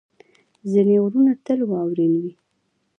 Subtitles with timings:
[0.71, 2.33] ځینې غرونه تل واورین وي.